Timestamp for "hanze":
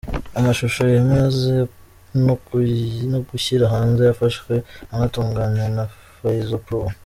3.73-4.01